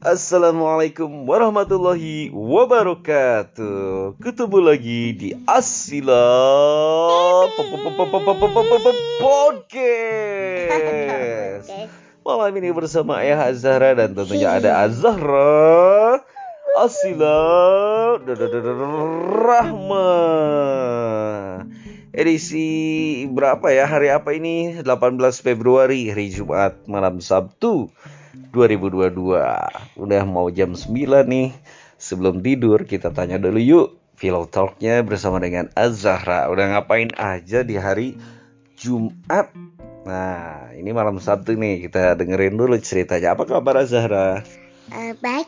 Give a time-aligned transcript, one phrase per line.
[0.00, 4.16] Assalamualaikum warahmatullahi wabarakatuh.
[4.16, 6.24] Ketemu lagi di Asila
[9.20, 9.68] Podcast.
[12.24, 16.24] Malam ini bersama Ayah Azhara dan tentunya ada Azhara
[16.80, 17.36] Asila
[19.36, 20.08] Rahma.
[22.16, 23.84] Edisi berapa ya?
[23.84, 24.80] Hari apa ini?
[24.80, 24.88] 18
[25.44, 27.92] Februari, hari Jumat, malam Sabtu.
[28.34, 31.50] 2022 Udah mau jam 9 nih
[32.00, 37.74] Sebelum tidur kita tanya dulu yuk Pillow Talknya bersama dengan Azahra Udah ngapain aja di
[37.74, 38.14] hari
[38.78, 39.50] Jumat
[40.06, 44.40] Nah ini malam Sabtu nih Kita dengerin dulu ceritanya Apa kabar Azahra?
[44.90, 45.46] Eh, baik.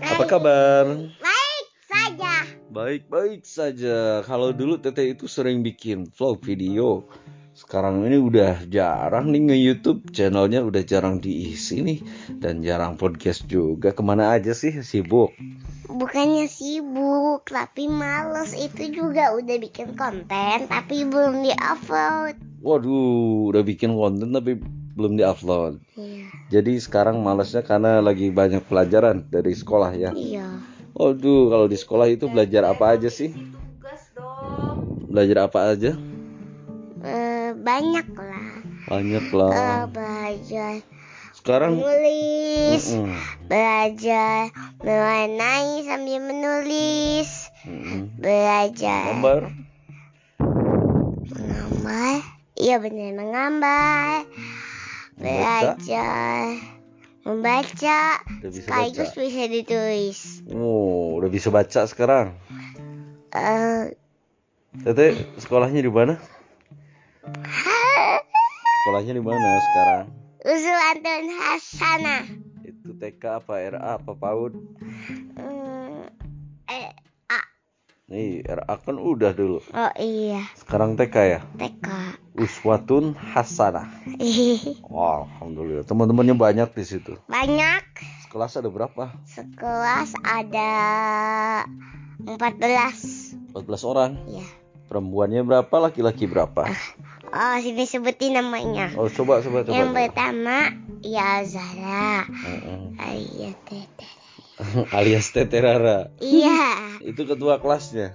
[0.00, 0.84] Apa kabar?
[1.20, 2.34] Baik saja.
[2.72, 7.08] Baik-baik saja Kalau dulu Tete itu sering bikin vlog video
[7.62, 12.02] sekarang ini udah jarang nih nge YouTube channelnya udah jarang diisi nih.
[12.42, 13.94] Dan jarang podcast juga.
[13.94, 15.30] Ke mana aja sih sibuk?
[15.86, 18.50] Bukannya sibuk, tapi males.
[18.58, 22.34] Itu juga udah bikin konten tapi belum di-upload.
[22.62, 24.54] waduh udah bikin konten tapi
[24.94, 25.82] belum diupload.
[25.98, 26.30] Iya.
[26.46, 30.14] jadi sekarang malesnya karena lagi banyak pelajaran dari sekolah ya?
[30.14, 30.62] Iya.
[30.94, 33.34] waduh kalau di sekolah itu belajar apa aja sih?
[35.10, 35.98] Belajar apa aja
[37.62, 38.46] banyak lah.
[38.84, 40.82] banyak lah belajar
[41.32, 43.18] sekarang menulis, Mm-mm.
[43.46, 48.14] belajar mewarnai sambil menulis, Mm-mm.
[48.14, 49.42] belajar gambar
[51.32, 52.14] menggambar.
[52.52, 54.16] Iya benar menggambar.
[55.16, 56.42] Belajar
[57.22, 59.20] membaca Udah bisa sekaligus baca.
[59.20, 60.18] bisa ditulis.
[60.50, 62.34] oh udah bisa baca sekarang
[63.32, 63.94] Eh,
[64.74, 65.06] Tete
[65.38, 66.18] sekolahnya di mana?
[68.82, 70.10] Sekolahnya di mana sekarang?
[70.42, 72.26] Usul Antun Hasana.
[72.66, 74.58] Itu TK apa RA apa PAUD?
[75.38, 76.10] Hmm,
[76.66, 76.90] eh,
[78.10, 79.62] Nih RA kan udah dulu.
[79.62, 81.40] oh iya, Sekarang TK ya.
[81.62, 81.86] TK.
[82.34, 83.86] Uswatun Hasanah.
[84.90, 85.86] Wah, alhamdulillah.
[85.86, 87.14] Teman-temannya banyak di situ.
[87.30, 87.86] Banyak.
[88.26, 89.14] Sekelas ada berapa?
[89.30, 90.70] Sekelas ada
[92.18, 93.54] 14.
[93.54, 94.18] 14 orang.
[94.26, 94.42] Ya.
[94.90, 95.70] Perempuannya berapa?
[95.78, 96.66] Laki-laki berapa?
[97.32, 98.92] Oh, sini sebutin namanya.
[98.92, 99.72] Oh, coba coba coba.
[99.72, 99.98] Yang coba.
[99.98, 100.56] pertama
[101.00, 102.28] ya Zara.
[102.28, 102.80] Mm-mm.
[103.00, 104.06] Iya, Tete.
[104.96, 106.12] Alias Tete Rara.
[106.18, 106.62] Iya,
[107.10, 108.12] Itu ketua kelasnya.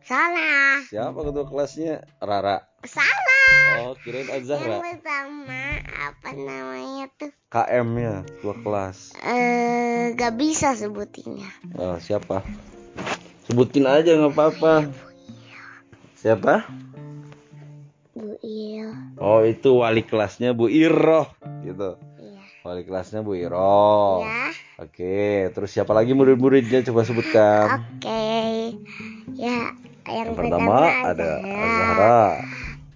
[0.00, 0.82] salah.
[0.86, 2.02] Siapa ketua kelasnya?
[2.18, 2.62] Rara.
[2.82, 3.38] Salah.
[3.82, 4.78] Oh, kirain Yang Azhara.
[4.80, 7.30] pertama apa namanya tuh?
[7.48, 9.18] KM-nya, ketua kelas.
[9.20, 11.50] Eh, gak bisa sebutinnya.
[11.74, 12.42] Oh, siapa?
[13.44, 14.74] Sebutin aja nggak apa-apa.
[16.16, 16.66] Siapa?
[18.12, 18.59] Bu Il.
[19.20, 21.28] Oh, itu wali kelasnya Bu Iroh
[21.62, 22.00] gitu.
[22.16, 22.40] Iya.
[22.62, 24.24] Wali kelasnya Bu Iroh.
[24.24, 24.48] Ya.
[24.80, 25.20] Oke,
[25.52, 27.68] terus siapa lagi murid-muridnya coba sebutkan.
[27.68, 28.24] Oke.
[29.36, 29.76] Ya,
[30.08, 32.24] yang, Yang pertama ada Azhara,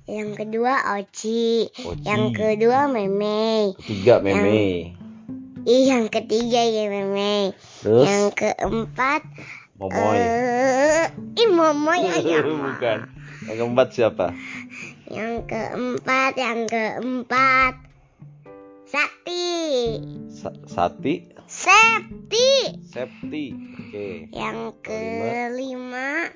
[0.04, 1.68] Yang kedua Oci.
[1.68, 2.00] Oci.
[2.02, 3.76] Yang kedua Meme.
[3.78, 4.96] ketiga Meme,
[5.64, 7.52] Ih, yang ketiga ya Meme.
[7.80, 9.20] terus Yang keempat
[9.76, 10.16] Momoy.
[10.16, 11.04] eh
[11.36, 12.36] ih Momoy aja.
[12.64, 12.98] Bukan.
[13.44, 14.26] Yang keempat siapa?
[15.14, 17.75] Yang keempat, yang keempat
[18.84, 19.47] Sakti.
[20.28, 22.50] Sa- Sati, Septi.
[22.82, 23.44] Septi.
[23.54, 24.26] Oke.
[24.34, 26.34] Yang kelima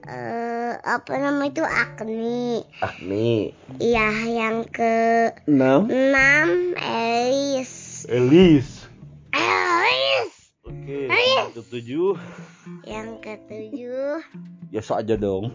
[0.00, 2.64] eh apa nama itu Agni.
[2.80, 3.52] Agni.
[3.76, 5.86] Iya, yang ke Enam.
[5.92, 8.08] enam Elis.
[8.08, 8.88] Elis.
[9.30, 10.29] Elis.
[11.60, 12.08] Yang ketujuh.
[12.88, 14.12] Yang ketujuh,
[14.72, 15.52] Biasa aja dong.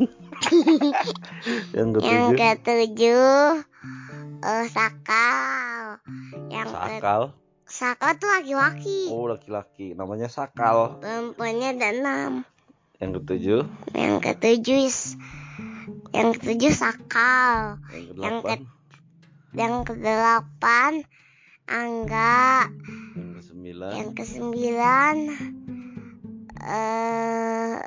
[1.74, 2.38] yang yang ketujuh.
[2.38, 3.42] ketujuh
[4.46, 5.98] eh Sakal.
[6.54, 7.22] Yang ke Sakal.
[7.66, 9.10] Sakal tuh laki-laki.
[9.10, 9.98] Oh laki-laki.
[9.98, 11.02] Namanya Sakal.
[11.02, 12.32] Perempuannya ada enam.
[13.02, 13.62] Yang ketujuh.
[13.98, 15.18] Yang ketujuh is-
[16.14, 17.82] yang ketujuh Sakal.
[17.90, 18.60] Yang Yang kedelapan.
[19.58, 20.92] Yang kedelapan
[21.66, 22.70] Angga.
[23.18, 23.90] Yang kesembilan.
[23.98, 25.16] Yang kesembilan
[26.66, 27.78] eh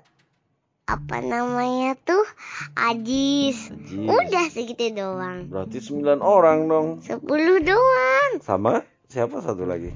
[0.88, 2.24] apa namanya tuh
[2.72, 3.68] Ajis.
[3.68, 4.08] Ajis.
[4.08, 5.52] Udah segitu doang.
[5.52, 6.86] Berarti sembilan orang dong.
[7.02, 8.40] Sepuluh doang.
[8.40, 9.92] Sama siapa satu lagi?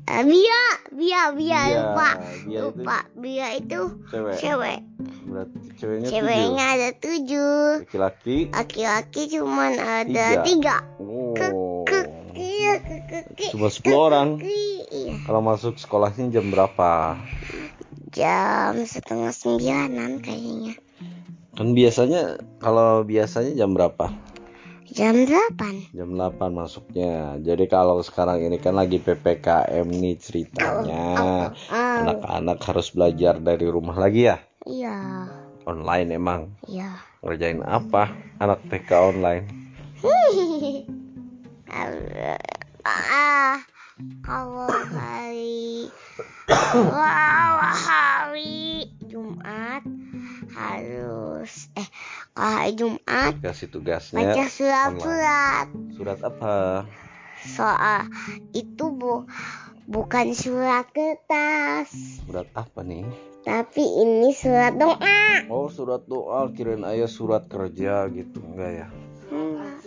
[0.00, 1.60] Eh, Bia, Bia, Bia, Bia.
[1.76, 2.08] lupa.
[2.16, 2.98] Bia itu lupa.
[3.12, 4.36] Bia itu Cewek.
[4.40, 4.78] cewek.
[5.28, 7.12] Berarti ceweknya Ceweknya ada tujuh.
[7.20, 7.68] tujuh.
[7.84, 8.38] Laki-laki.
[8.48, 10.46] Laki-laki cuman ada Tiga.
[10.48, 10.76] tiga.
[10.96, 11.84] Oh.
[11.84, 12.80] Kek, kek,
[13.36, 13.50] kek.
[13.52, 14.28] Cuma 10 orang.
[14.40, 15.20] Iya.
[15.28, 17.20] Kalau masuk sekolahnya jam berapa?
[18.10, 20.74] Jam setengah sembilanan kayaknya.
[21.54, 24.10] Kan biasanya kalau biasanya jam berapa?
[24.90, 25.94] Jam 8.
[25.94, 27.38] Jam 8 masuknya.
[27.38, 31.06] Jadi kalau sekarang ini kan lagi PPKM nih ceritanya.
[31.70, 34.42] Oh, Anak-anak harus belajar dari rumah lagi ya.
[34.66, 35.30] iya.
[35.62, 36.42] Online emang.
[36.66, 36.98] Iya.
[37.22, 38.10] Ngerjain apa?
[38.42, 39.44] Anak TK online.
[42.82, 43.62] ah,
[44.26, 45.86] kalau hari
[46.46, 49.82] kalau hari Jumat
[50.50, 51.88] harus eh
[52.30, 54.34] kalau hari Jumat Kasih tugasnya.
[54.34, 56.56] baca surat-surat Surat apa?
[57.40, 58.04] soal
[58.52, 59.24] itu bu
[59.86, 61.88] bukan surat kertas
[62.20, 63.08] Surat apa nih?
[63.40, 65.18] tapi ini surat doa
[65.48, 66.46] Oh, surat doa.
[66.52, 68.38] Kirain ayah surat kerja gitu.
[68.38, 68.88] Enggak ya?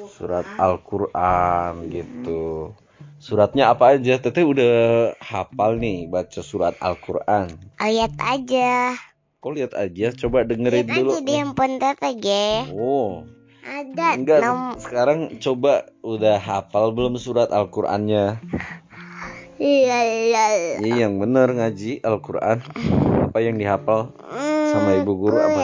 [0.10, 2.74] Surat Al-Quran gitu.
[3.18, 4.20] Suratnya apa aja?
[4.20, 4.74] Teteh udah
[5.24, 7.56] hafal nih baca surat Al-Quran.
[7.80, 8.96] lihat aja
[9.40, 11.10] Kok lihat aja, coba dengerin lihat dulu.
[11.16, 13.28] aja di handphone teteh ge Oh,
[13.64, 14.40] ada enggak.
[14.44, 18.40] nom Sekarang coba udah hafal belum surat Al-Qur'annya?
[19.60, 20.44] iya iya
[20.80, 22.60] Iya, yang bener ngaji Al-Qur'an.
[23.32, 24.12] Apa yang dihafal?
[24.72, 25.62] Sama ibu guru apa?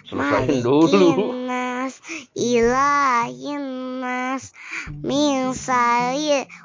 [0.08, 1.46] Selesain dulu.
[1.46, 2.02] Nas
[2.34, 4.50] Ilahin nas
[4.88, 5.54] Min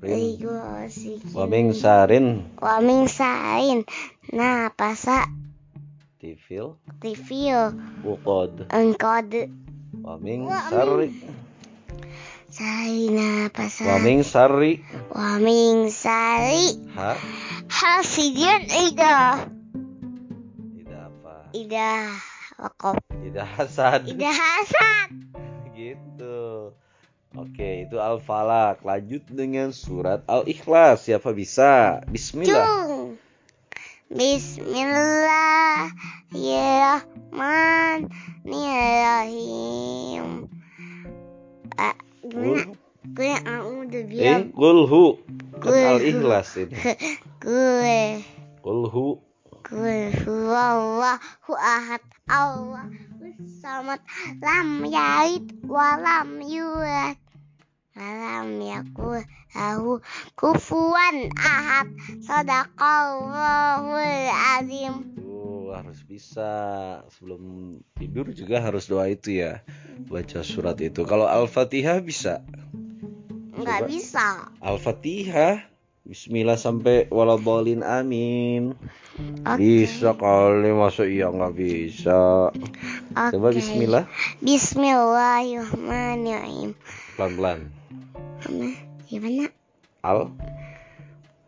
[0.00, 0.40] Rin.
[0.40, 2.26] ghasikin Wa min sarin.
[2.62, 3.84] wa min syarrin
[4.32, 5.28] nafasa
[6.22, 6.80] Tifil.
[7.04, 7.74] review
[8.06, 8.70] Uqad.
[8.72, 9.28] engkod
[10.00, 10.56] Wa min Wa
[12.54, 13.10] min- sarri.
[13.10, 14.72] syari nafasa Wa min sarri.
[15.10, 17.10] wa min syarri Ha.
[17.66, 19.42] hasidin idha
[20.76, 21.34] Tidak apa?
[21.52, 21.92] idha
[22.56, 24.00] waqab Tidak hasad.
[24.06, 25.10] idha hasad
[25.74, 26.70] Gitu.
[27.34, 28.86] Oke, itu Al-Falaq.
[28.86, 31.02] Lanjut dengan surat Al-Ikhlas.
[31.02, 31.98] Siapa bisa?
[32.06, 32.62] Bismillah.
[32.86, 33.18] Cung.
[39.14, 40.46] Bismillahirrahmanirrahim.
[41.76, 41.94] Ah,
[42.28, 42.72] gimana?
[43.04, 45.20] Gue udah Eh, kulhu.
[45.60, 45.88] Kan Kulhu.
[46.00, 46.72] Al-Ikhlas ini.
[47.44, 48.24] gue
[48.64, 49.20] Kulhu.
[49.64, 52.84] gue huwallahu ahad Allah
[53.60, 54.00] samad
[54.44, 57.16] lam yalid walam yulad
[57.96, 59.24] walam yakul
[59.56, 60.04] lahu
[60.36, 61.88] kufuwan ahad
[62.20, 64.28] sadaqallahul
[64.60, 65.13] azim
[65.80, 66.52] harus bisa.
[67.14, 67.42] Sebelum
[67.98, 69.66] tidur juga harus doa itu ya.
[70.06, 71.02] Baca surat itu.
[71.02, 72.44] Kalau Al-Fatihah bisa.
[73.54, 73.90] nggak Coba.
[73.90, 74.26] bisa
[74.60, 75.62] Al-Fatihah.
[76.04, 78.76] Bismillah sampai waladhalin amin.
[79.46, 79.56] Oke.
[79.56, 82.52] Bisa kali masa iya nggak bisa.
[83.14, 83.56] Coba Oke.
[83.56, 84.04] Bismillah
[84.44, 86.76] Bismillahirrahmanirrahim
[87.16, 87.72] pelan-pelan.
[89.08, 89.48] gimana
[90.04, 90.28] Al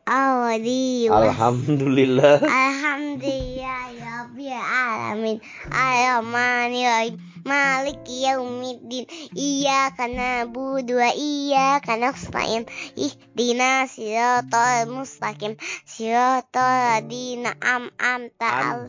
[0.06, 2.38] Awadi Alhamdulillah.
[2.38, 5.36] Alhamdulillah ya Rabbil alamin.
[5.66, 7.18] Ar-Rahmanir-Rahim.
[7.42, 9.10] Maliki yaumiddin.
[9.34, 12.70] Iyyaka na'budu wa iyyaka nasta'in.
[12.94, 15.58] Ihdina siratal mustaqim.
[15.82, 18.80] Siratal ladzina am'amta al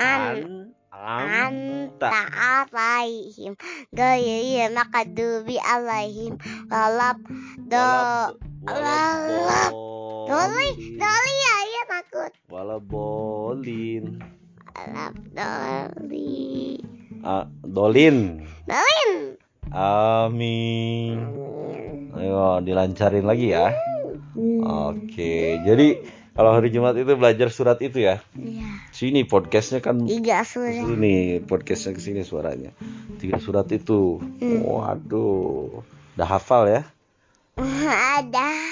[0.00, 3.60] an anta alaihim.
[3.92, 6.40] Ghairil maghdubi alaihim.
[6.72, 7.20] Walab
[7.68, 7.88] do
[8.64, 9.89] Walab-
[10.30, 12.30] Doli, doli ya, ya takut.
[12.46, 14.22] Walabolin.
[14.78, 16.78] Alap doli.
[17.26, 18.46] Ah, dolin.
[18.62, 19.10] Dolin.
[19.74, 21.18] Amin.
[22.14, 23.74] Ayo dilancarin lagi ya.
[24.62, 25.98] Oke, jadi
[26.32, 28.22] kalau hari Jumat itu belajar surat itu ya.
[28.38, 28.70] Iya.
[28.94, 30.78] Sini podcastnya kan Tiga surat.
[30.86, 32.70] sini podcastnya ke sini suaranya.
[33.18, 34.22] Tiga surat itu.
[34.38, 35.82] Waduh,
[36.14, 36.82] udah hafal ya.
[38.22, 38.69] Ada.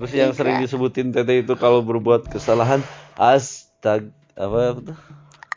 [0.00, 2.80] Terus yang sering disebutin Tete itu kalau berbuat kesalahan
[3.20, 4.08] astag
[4.38, 4.96] apa tuh?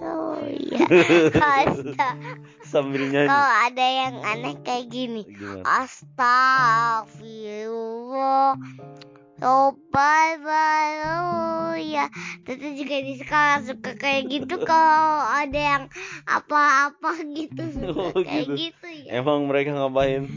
[0.00, 0.80] Oh iya.
[1.60, 2.16] Asta.
[2.64, 3.28] Sambil nyanyi.
[3.28, 5.28] Kalau ada yang aneh kayak gini.
[5.28, 5.84] Gimana?
[5.84, 8.56] Astagfirullah.
[9.40, 12.12] Oh bye bye oh ya
[12.44, 15.88] Tete juga di sekolah suka kayak gitu kalau ada yang
[16.28, 17.64] apa-apa gitu.
[17.96, 18.76] Oh, kayak gitu.
[18.76, 20.28] gitu ya Emang mereka ngapain?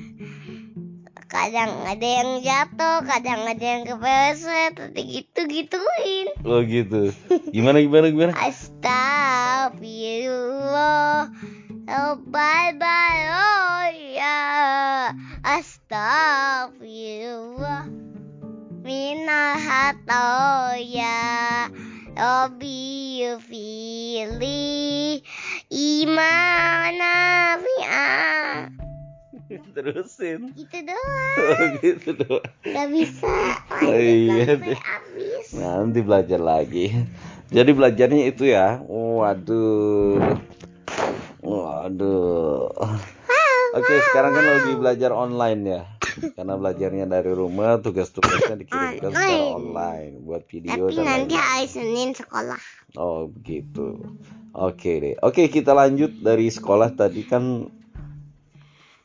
[1.27, 7.11] kadang ada yang jatuh kadang ada yang kepleset Tete gitu gituin Oh gitu.
[7.51, 8.31] Gimana gimana gimana?
[8.39, 11.27] Astagfirullah.
[11.91, 13.83] Oh bye bye oh
[14.15, 15.11] ya
[15.43, 18.02] Astagfirullah
[18.83, 21.71] Minal hatoya
[22.19, 25.23] Robi fili
[25.71, 27.15] Imana
[27.63, 28.67] fi'ah
[29.71, 30.51] Terusin.
[30.51, 32.43] Gitu doang Oh gitu doang.
[32.67, 33.55] Gak bisa
[33.87, 34.79] Oh, iya deh.
[35.55, 36.91] Nanti belajar lagi.
[37.55, 38.83] Jadi belajarnya itu ya.
[38.83, 40.43] Waduh.
[41.39, 42.67] Waduh.
[43.73, 45.81] Oke, sekarang kan lagi belajar online ya.
[46.37, 52.13] Karena belajarnya dari rumah, tugas-tugasnya dikirimkan secara online buat video Tapi dan nanti hari Senin
[52.13, 52.61] sekolah
[53.01, 53.97] Oh, begitu.
[54.53, 55.15] Oke deh.
[55.25, 57.65] Oke, kita lanjut dari sekolah tadi kan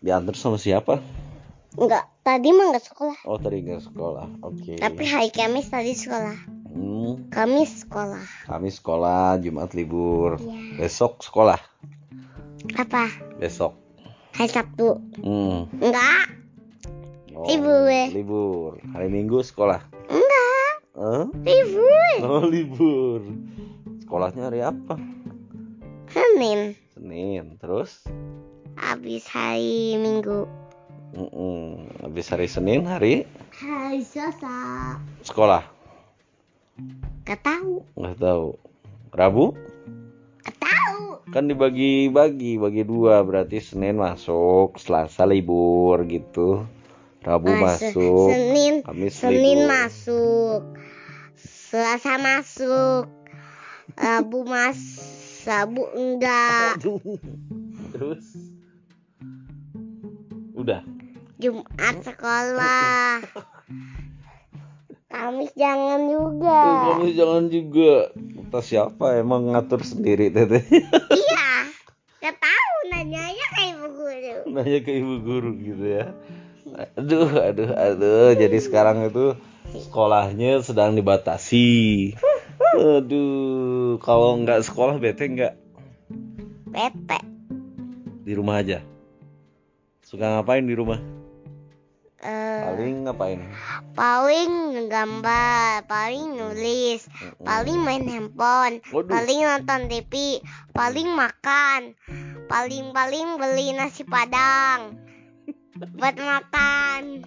[0.05, 1.01] diantar sama siapa?
[1.81, 4.29] Enggak, tadi mah enggak sekolah Oh, tadi nggak sekolah.
[4.45, 4.77] Oke.
[4.77, 6.37] Tapi hari Kamis tadi sekolah
[6.69, 10.37] Hmm, Kamis sekolah kami sekolah, Jumat libur.
[10.37, 10.85] Iya.
[10.85, 11.57] Besok sekolah.
[12.77, 13.09] Apa?
[13.41, 13.88] Besok.
[14.39, 15.67] Hari Sabtu Hmm.
[15.83, 16.31] Enggak
[17.35, 17.87] Oh, Libur.
[18.11, 18.73] Libur.
[18.91, 19.79] Hari Minggu sekolah.
[20.07, 21.27] Enggak Hah?
[21.43, 23.23] Libur Oh, libur.
[24.03, 24.95] Sekolahnya hari apa?
[26.11, 27.59] Senin Senin.
[27.59, 28.07] Terus?
[28.75, 30.47] Habis hari Minggu
[31.15, 31.89] Mm-mm.
[32.03, 35.63] Habis hari Senin hari Hari Selasa sekolah.
[37.23, 38.47] Gak tahu Nggak tahu.
[39.11, 39.47] Rabu?
[40.43, 40.78] Gak tahu
[41.29, 43.21] Kan dibagi-bagi, bagi dua.
[43.21, 46.65] Berarti Senin masuk, Selasa libur gitu.
[47.21, 48.29] Rabu se- masuk.
[48.31, 49.69] Senin Kamis Senin libur.
[49.69, 50.61] masuk
[51.37, 53.05] Selasa masuk
[53.93, 54.79] Rabu mas
[55.45, 56.79] Rabu enggak
[57.93, 58.27] Terus?
[60.55, 60.81] Udah.
[61.37, 63.21] Jumat sekolah
[65.13, 66.61] Kamis jangan juga
[66.97, 67.95] Kamu jangan juga.
[68.49, 70.65] Kata siapa emang ngatur sendiri teteh?
[71.13, 71.69] Iya
[72.17, 76.17] Gak tahu nanyanya kayak ibu guru Nanya ke ibu guru gitu ya.
[76.97, 78.33] Aduh, aduh, aduh.
[78.41, 79.37] Jadi sekarang itu
[79.69, 82.17] sekolahnya sedang dibatasi.
[82.73, 85.55] Aduh, kalau nggak sekolah bete nggak
[86.73, 87.21] Bete
[88.25, 88.81] di rumah aja.
[90.01, 91.18] Suka ngapain di rumah?
[92.19, 93.39] Eh, Paling ngapain?
[93.95, 94.53] paling
[94.91, 97.07] gambar, paling nulis,
[97.47, 99.07] paling main handphone, Waduh.
[99.07, 100.43] paling nonton TV,
[100.75, 101.95] paling makan,
[102.51, 104.99] paling-paling beli nasi padang
[105.99, 107.23] buat makan.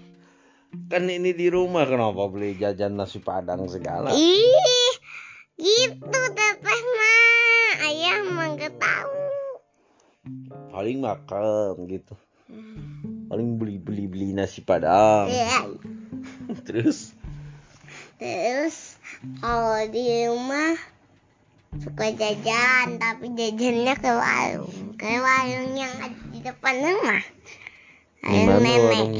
[0.91, 4.11] Kan ini di rumah kenapa beli jajan nasi padang segala?
[4.11, 4.91] Ih,
[5.55, 7.31] gitu teteh mah.
[7.81, 9.15] Ayah mah gak tahu.
[10.67, 12.11] Paling makan gitu.
[13.31, 15.31] Paling beli beli beli nasi padang.
[15.31, 15.71] Iya.
[16.67, 17.15] Terus
[18.19, 18.99] Terus
[19.39, 20.75] kalau di rumah
[21.79, 27.23] suka jajan, tapi jajannya ke warung, ke warung yang ada di depan rumah.
[28.21, 28.77] Warung nenek.
[28.83, 29.13] warung?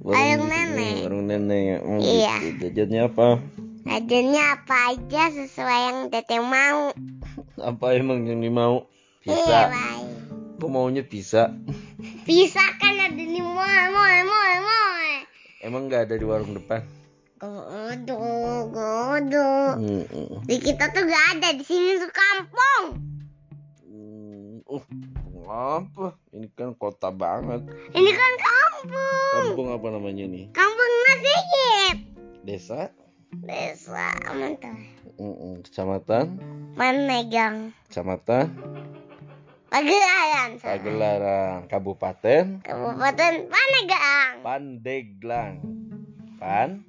[0.00, 0.96] Warung nenek.
[1.02, 1.82] Warung nenek.
[1.82, 2.34] Oh, Iya.
[2.40, 2.72] gitu.
[2.72, 3.28] Jajannya apa?
[3.84, 6.94] Jajannya apa aja sesuai yang teteh mau.
[7.58, 8.86] Apa emang yang dimau?
[9.26, 10.08] Iya, baik.
[10.56, 11.52] Kok maunya pizza?
[12.28, 15.08] Bisa kan ada di mall, mall, mall, mall.
[15.64, 16.80] Emang nggak ada di warung depan?
[17.40, 18.20] Godo,
[18.68, 19.80] godo.
[20.44, 22.84] Di kita tuh gak ada, di sini tuh kampung.
[23.88, 24.60] hmm.
[24.68, 24.84] Uh,
[25.48, 26.20] apa?
[26.36, 27.64] Ini kan kota banget.
[27.96, 29.32] Ini kan kampung.
[29.40, 30.52] Kampung apa namanya nih?
[30.52, 31.96] Kampung Nasiyip.
[32.44, 32.92] Desa?
[33.40, 34.76] Desa mantap.
[35.64, 36.36] Kecamatan?
[36.76, 37.72] Manegang.
[37.88, 38.52] Kecamatan?
[39.70, 40.58] Pagelaran.
[40.58, 41.58] Pagelaran.
[41.70, 42.58] Kabupaten?
[42.66, 44.34] Kabupaten Panegang.
[44.42, 45.62] Pandeglang.
[46.42, 46.82] Pan?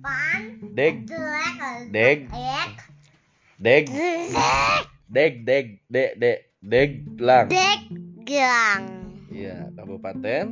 [0.00, 0.40] Pan.
[0.72, 1.04] Deg?
[1.04, 1.52] Deg?
[1.92, 2.18] Deg.
[3.60, 3.84] Deg?
[3.84, 3.84] Deg.
[5.12, 5.32] Deg?
[5.44, 5.66] Deg?
[5.92, 6.08] Deg?
[6.16, 6.38] Deg?
[6.64, 7.46] Deglang.
[7.52, 8.82] Deggang.
[9.28, 10.44] Iya, kabupaten?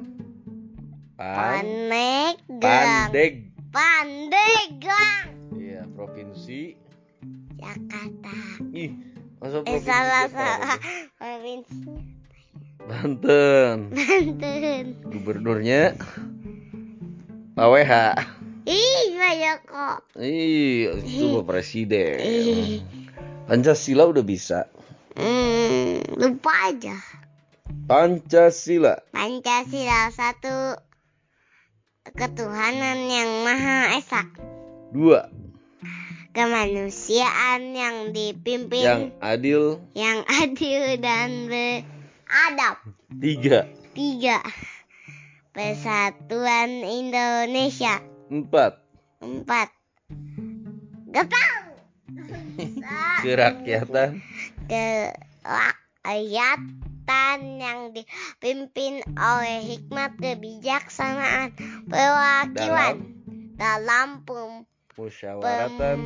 [1.16, 1.64] Pan?
[1.64, 2.61] Panegang.
[2.61, 3.49] Pandeg.
[3.73, 5.26] Pandeglang.
[5.56, 6.76] Iya, provinsi.
[7.56, 8.37] Jakarta.
[8.76, 8.92] Ih,
[9.44, 10.78] Masa Eh provinsi salah kita salah.
[11.25, 12.04] Provinsinya
[12.85, 13.97] Banten.
[13.97, 14.85] Banten.
[15.09, 15.97] Gubernurnya
[17.57, 17.93] Pak WH.
[18.69, 19.99] Ih banyak kok.
[20.21, 22.21] Ih, itu Presiden.
[22.21, 22.85] Ih.
[23.49, 24.69] Pancasila udah bisa.
[25.16, 26.93] Hmm, lupa aja.
[27.88, 29.00] Pancasila.
[29.09, 30.76] Pancasila satu
[32.04, 34.28] ketuhanan yang maha esa.
[34.93, 35.33] Dua.
[36.34, 39.78] Kemanusiaan yang dipimpin Yang adil.
[39.94, 42.82] yang adil dan beradab.
[43.22, 43.70] Tiga.
[43.94, 44.42] Tiga.
[45.54, 48.02] Persatuan Indonesia.
[48.26, 48.82] Empat.
[49.22, 49.70] Empat.
[51.14, 51.62] Tahu.
[53.22, 54.18] Kerakyatan.
[56.02, 61.54] Kerakyatan yang dipimpin oleh hikmat kebijaksanaan
[61.86, 63.06] perwakilan
[63.54, 65.98] dalam pem, Musyawaratan.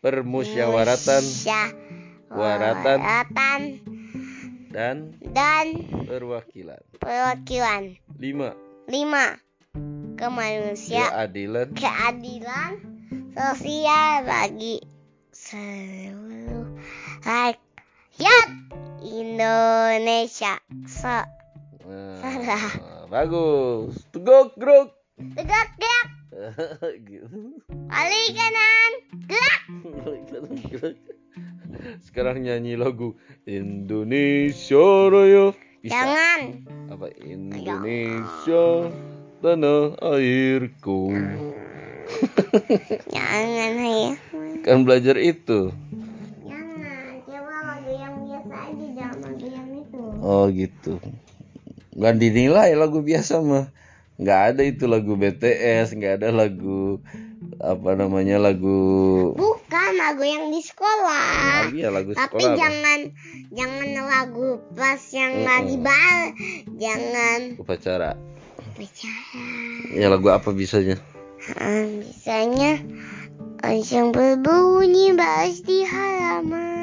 [0.00, 1.22] Permusyawaratan.
[2.28, 2.98] musyawaratan
[4.68, 5.66] Dan dan
[6.04, 6.80] perwakilan.
[6.96, 7.96] perwakilan.
[8.16, 8.52] Lima.
[8.86, 9.36] Lima.
[10.18, 11.68] Kemanusiaan Keadilan.
[11.78, 12.72] keadilan
[13.32, 14.82] sosial bagi
[15.30, 16.66] seluruh
[17.22, 18.48] rakyat
[19.00, 20.58] Indonesia.
[20.90, 21.22] Se
[21.88, 22.68] Nah, Salah.
[23.08, 23.96] bagus.
[24.12, 24.92] Tegak, gerak.
[25.32, 26.06] tegak gerak,
[27.08, 27.58] gitu.
[27.90, 28.92] balik kanan,
[29.26, 30.96] gerak.
[32.02, 35.52] Sekarang nyanyi lagu Indonesia Raya.
[35.78, 35.94] Bisa.
[35.94, 36.40] Jangan.
[36.90, 38.90] Apa Indonesia
[39.42, 41.14] tanah airku.
[43.14, 44.12] Jangan ya.
[44.66, 45.70] Kan belajar itu.
[46.42, 47.22] Jangan.
[47.22, 50.02] Coba lagu yang biasa aja, jangan lagu yang itu.
[50.24, 50.94] Oh gitu.
[51.94, 53.70] Nggak dinilai lagu biasa mah.
[54.18, 56.98] Nggak ada itu lagu BTS, nggak ada lagu
[57.58, 61.30] apa namanya lagu Bukan lagu yang di sekolah.
[61.38, 62.50] Ah, iya lagu Tapi sekolah.
[62.50, 62.58] apa?
[62.58, 63.00] jangan
[63.50, 65.46] jangan lagu pas yang Mm-mm.
[65.46, 66.18] lagi bal.
[66.76, 68.10] Jangan upacara.
[68.74, 69.46] bicara.
[69.94, 70.98] Ya lagu apa bisanya?
[71.54, 72.82] Hmm, Misalnya
[73.90, 76.77] yang berbunyi bass di halaman.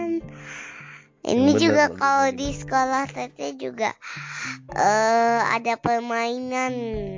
[1.25, 3.97] Ini bener juga kalau di sekolah tete juga
[4.77, 6.73] eh ada permainan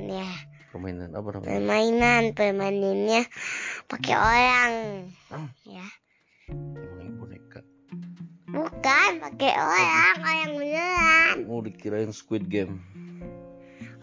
[0.07, 0.29] ya.
[0.71, 1.47] Permainan apa namanya?
[1.51, 3.21] Permainan, permainannya
[3.91, 4.73] pakai orang.
[5.27, 5.51] Ah.
[5.67, 5.83] Ya.
[6.47, 7.59] Namanya boneka.
[8.47, 11.35] Bukan pakai orang, orang beneran.
[11.51, 12.79] Oh dikirain Squid Game.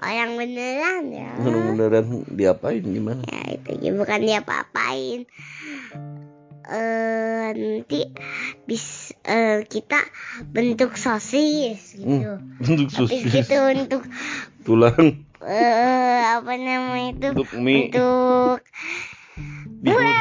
[0.04, 1.32] Orang beneran ya.
[1.40, 3.24] Beneran diapain gimana?
[3.24, 4.44] Ya itu bukan dia
[6.64, 8.00] Eh nanti
[8.64, 10.00] bis eh, kita
[10.48, 12.40] bentuk sosis gitu.
[12.40, 14.02] Hmm, bentuk Habis sosis, gitu untuk
[14.64, 17.28] tulang, eh apa namanya itu?
[17.36, 18.64] untuk mie, Untuk
[19.84, 20.16] kue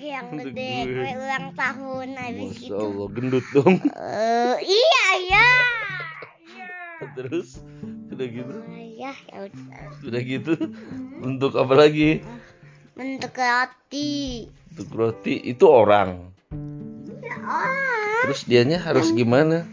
[0.00, 1.12] yang Untuk gede, kue.
[1.20, 2.80] ulang tahun habis Masya gitu.
[2.80, 3.74] Allah gendut dong.
[3.84, 5.48] Eh iya ya.
[7.12, 7.60] Terus
[8.08, 9.84] sudah gitu, Oh, ya ya udah.
[10.00, 10.52] sudah gitu.
[11.20, 12.24] Untuk apa lagi?
[12.96, 14.46] Roti.
[14.74, 16.30] Untuk roti itu orang.
[17.22, 18.22] Ya, orang.
[18.24, 19.66] Terus dianya harus gimana?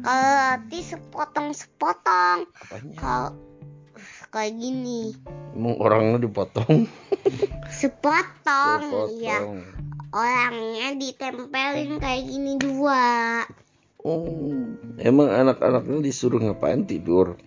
[0.00, 2.48] Kalau roti sepotong-sepotong.
[2.48, 2.96] Apanya?
[2.96, 3.30] Kalau
[4.32, 5.12] kayak gini.
[5.52, 6.88] Emang orangnya dipotong?
[7.80, 9.44] Sepotong, iya.
[10.12, 13.44] Orangnya ditempelin kayak gini dua.
[14.02, 14.26] Oh,
[14.98, 17.38] emang anak-anaknya disuruh ngapain tidur?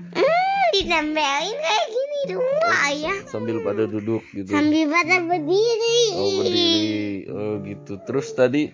[0.00, 1.99] Hmm, ditempelin kayak gini
[2.90, 3.14] ya.
[3.26, 4.50] Sambil pada duduk gitu.
[4.50, 6.00] Sambil pada berdiri.
[6.14, 7.92] Oh berdiri, oh gitu.
[8.02, 8.70] Terus tadi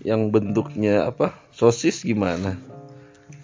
[0.00, 1.34] yang bentuknya apa?
[1.50, 2.54] Sosis gimana?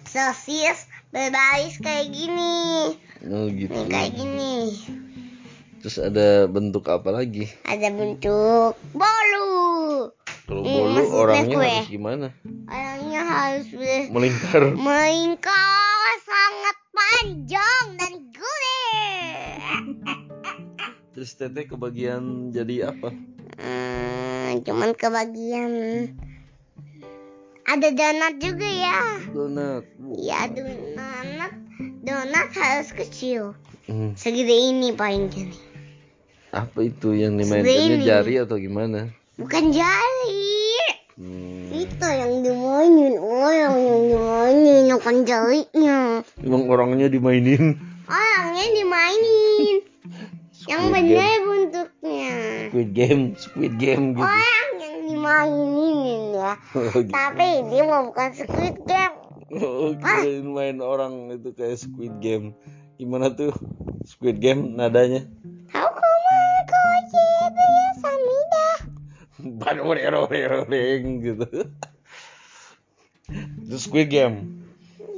[0.05, 2.95] Sosis berbaris kayak gini.
[3.27, 3.73] Oh gitu.
[3.73, 4.53] Nih kayak gini.
[5.81, 7.45] Terus ada bentuk apa lagi?
[7.63, 10.09] Ada bentuk bolu.
[10.45, 11.65] Kalau Hmm, bolu orangnya kue.
[11.65, 12.27] harus gimana?
[12.65, 13.65] Orangnya harus
[14.09, 14.61] Melingkar.
[14.77, 18.13] melingkar sangat panjang dan.
[21.27, 23.09] Teteh kebagian jadi apa?
[23.57, 25.71] Hmm, cuman kebagian
[27.65, 29.01] ada donat juga ya.
[29.33, 29.83] Donat.
[30.21, 31.51] Ya donat,
[32.05, 33.57] donat harus kecil.
[33.89, 35.57] Hmm, Segede ini paling gini.
[36.53, 39.09] apa itu yang dimainkannya jari atau gimana?
[39.35, 40.77] Bukan jari.
[41.15, 46.23] Hmm, Itu yang dimainin orang yang dimainin bukan jarinya.
[46.39, 47.75] emang orangnya dimainin.
[48.05, 49.77] Orangnya dimainin.
[50.65, 52.33] yang Squid benar bentuknya.
[52.69, 54.25] Squid game, Squid game gitu.
[54.25, 56.53] Orang yang dimainin ya.
[56.73, 57.11] Oh, gitu.
[57.13, 59.15] Tapi dia mau bukan Squid Game.
[59.61, 62.57] Oh, kirain main orang itu kayak Squid Game.
[62.97, 63.53] Gimana tuh
[64.09, 65.29] Squid Game nadanya?
[67.15, 68.67] Ya Samida.
[69.61, 71.47] Baru reng gitu.
[73.61, 74.65] Itu Squid Game.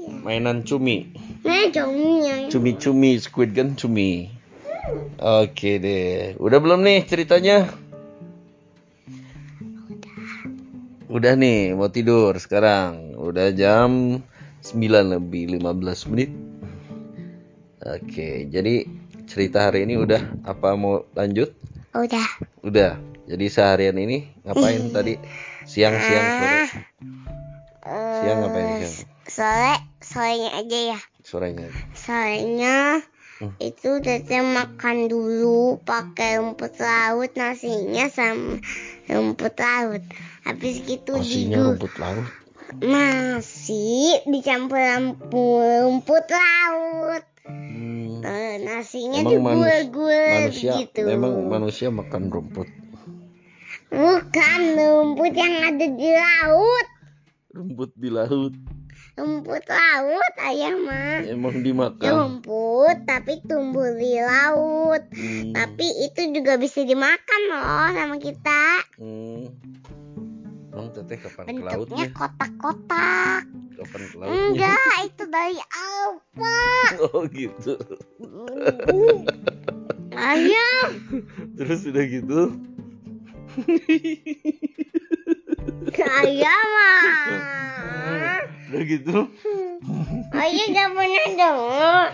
[0.07, 1.12] Mainan cumi.
[1.43, 4.37] Nah, cumi Cumi-cumi Squid kan cumi.
[5.17, 6.38] Oke deh.
[6.39, 7.67] Udah belum nih ceritanya?
[11.08, 13.15] Udah nih, mau tidur sekarang.
[13.15, 14.19] Udah jam
[14.62, 16.32] 9 lebih 15 menit.
[17.80, 18.84] Oke, jadi
[19.28, 21.56] cerita hari ini udah apa mau lanjut?
[21.95, 22.28] Udah.
[22.63, 23.00] Udah.
[23.28, 25.15] Jadi seharian ini ngapain tadi?
[25.67, 26.63] Siang-siang sore.
[28.23, 28.95] Siang ngapain Eh, siang?
[29.28, 31.00] Sore, sorenya aja ya.
[31.23, 31.67] Sorenya.
[31.91, 33.04] Sorenya
[33.38, 33.54] Hmm.
[33.62, 38.58] itu teteh makan dulu pakai rumput laut nasinya sama
[39.06, 40.02] rumput laut.
[40.41, 41.65] Habis gitu Nasinya tidur.
[41.78, 42.26] rumput laut.
[42.82, 44.82] Nasi dicampur
[45.30, 47.23] rumput, laut.
[47.45, 48.26] Hmm.
[48.26, 51.02] Eh, nasinya Emang digul-gul manusia gitu.
[51.06, 52.67] memang manusia makan rumput.
[53.88, 56.88] Bukan rumput yang ada di laut.
[57.54, 58.54] Rumput di laut
[59.17, 61.25] Rumput laut ayah mah.
[61.25, 62.06] emang dimakan.
[62.06, 65.01] Rumput tapi tumbuh di laut.
[65.10, 65.58] Hmm.
[65.58, 68.65] Tapi itu juga bisa dimakan loh sama kita.
[69.01, 69.49] Hmm.
[70.69, 72.08] Emang teteh kapan ke Bentuknya lautnya?
[72.13, 73.41] kotak-kotak.
[73.73, 74.38] Kapan ke lautnya?
[74.38, 76.58] Enggak, itu dari apa?
[77.10, 77.73] Oh gitu.
[80.13, 80.93] Ayah,
[81.58, 82.41] Terus udah gitu.
[85.97, 87.06] ayah mah.
[88.67, 89.15] Udah gitu.
[90.36, 92.06] Ayah gak pernah dengar.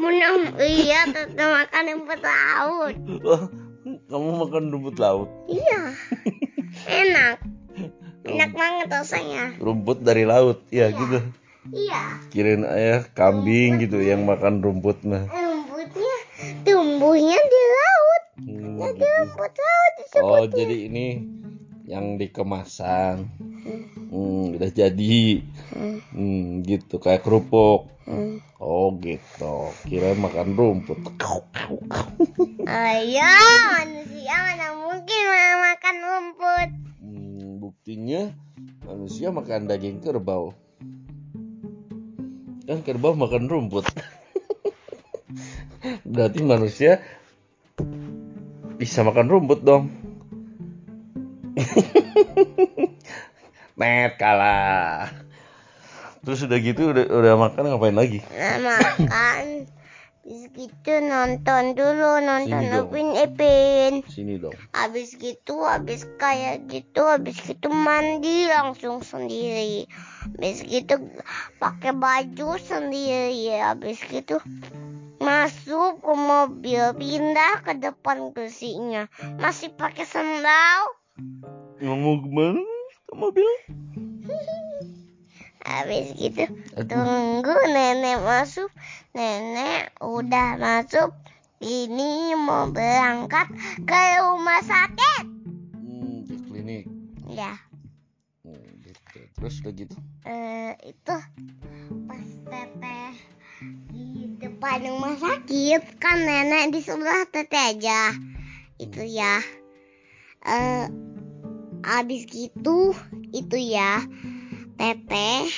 [0.00, 0.32] Pernah
[0.64, 2.96] iya tetap makan rumput laut.
[3.20, 3.42] Wah,
[4.08, 5.28] kamu makan rumput laut.
[5.46, 5.80] Iya,
[6.88, 7.36] enak.
[8.24, 9.44] Enak banget rasanya.
[9.60, 10.64] Rumput dari laut.
[10.72, 11.20] Ya gitu.
[11.70, 15.28] Iya, Kirain ayah kambing gitu yang makan rumput mah.
[15.28, 16.16] rumputnya
[16.64, 18.22] tumbuhnya di laut.
[18.40, 19.04] Hmm, Jadi gitu.
[19.04, 20.24] rumput laut disebut.
[20.24, 21.06] Oh, jadi ini
[21.90, 23.26] yang dikemasan.
[24.14, 25.42] Hmm, udah jadi.
[25.74, 27.90] Hmm, Hmm, gitu kayak kerupuk.
[28.06, 28.38] hmm.
[28.62, 29.74] Oh, gitu.
[29.90, 31.00] Kira makan rumput.
[32.68, 35.20] Ayah, manusia mana mungkin
[35.58, 36.68] makan rumput?
[37.00, 38.30] Hmm, buktinya
[38.86, 40.54] manusia makan daging kerbau.
[42.70, 43.88] Kan kerbau makan rumput.
[46.12, 47.00] Berarti manusia
[48.76, 49.88] bisa makan rumput dong.
[53.80, 55.08] Net kalah.
[56.20, 58.20] Terus udah gitu udah udah makan ngapain lagi?
[58.36, 59.64] Nah, makan.
[60.20, 62.92] Habis gitu nonton dulu, nonton Sini dong.
[62.92, 63.92] Upin Ipin.
[64.04, 64.52] Sini dong.
[64.76, 69.88] Habis gitu, habis kayak gitu, habis gitu mandi langsung sendiri.
[70.36, 71.00] Habis gitu
[71.56, 73.48] pakai baju sendiri.
[73.58, 74.44] Habis gitu
[75.24, 79.08] masuk ke mobil, pindah ke depan kursinya.
[79.40, 80.99] Masih pakai sandal.
[81.80, 82.62] Ngomong ke mana?
[83.08, 83.48] Ke mobil?
[85.70, 86.44] Habis gitu
[86.88, 88.72] tunggu nenek masuk.
[89.12, 91.12] Nenek udah masuk.
[91.60, 93.52] Ini mau berangkat
[93.84, 95.24] ke rumah sakit.
[95.76, 96.84] Hmm, di klinik.
[97.28, 97.60] Ya.
[98.44, 99.20] Hmm, gitu.
[99.36, 99.96] Terus udah gitu.
[100.24, 101.16] eh itu
[102.08, 103.12] pas teteh
[103.92, 108.16] di depan rumah sakit kan nenek di sebelah teteh aja
[108.80, 109.40] itu ya
[110.44, 110.88] eh
[111.90, 112.94] abis gitu
[113.34, 114.06] itu ya
[114.78, 115.50] teteh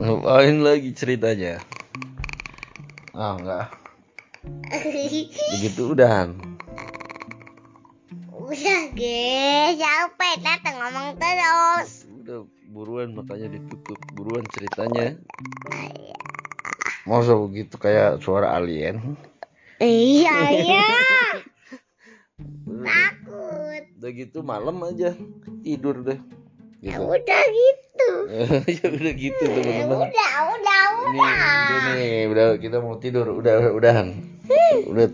[0.00, 1.60] Ngapain lagi ceritanya?
[3.12, 3.66] Ah, enggak.
[5.56, 6.32] Begitu udahan.
[8.50, 14.00] udah ge capek teteh ngomong terus Udah buruan makanya ditutup.
[14.16, 15.14] Buruan ceritanya.
[17.02, 19.16] Masa begitu kayak suara alien?
[19.78, 20.84] iya iya
[22.80, 25.16] takut udah gitu malam aja
[25.60, 26.20] tidur deh.
[26.78, 27.00] ya Gitu.
[27.02, 28.10] udah gitu
[28.76, 29.98] ya udah gitu Ya teman-teman.
[30.06, 31.36] udah udah Ini udah
[31.70, 33.26] udah nih, udah kita mau tidur.
[33.30, 34.08] Udah udah udahan.
[34.86, 35.08] Udah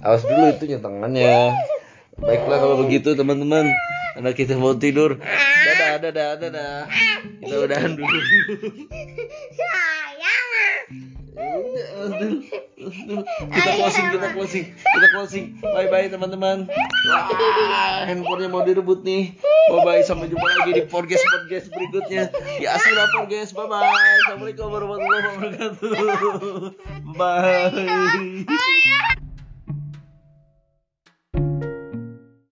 [0.00, 1.54] awas dulu itu tangannya.
[2.16, 3.66] Baiklah kalau begitu teman-teman.
[4.12, 5.18] Anak kita mau tidur.
[5.18, 6.74] Dadah, dadah, dadah.
[7.38, 8.18] Kita udahan dulu.
[13.06, 15.44] Kita closing, kita closing, kita closing.
[15.62, 16.68] Bye bye teman-teman.
[17.08, 19.36] Wah, handphonenya mau direbut nih.
[19.70, 22.22] Bye bye, sampai jumpa lagi di podcast podcast berikutnya.
[22.58, 23.56] Di Asura Podcast.
[23.56, 24.18] Bye bye.
[24.26, 25.92] Assalamualaikum warahmatullahi wabarakatuh.
[27.16, 29.16] Bye.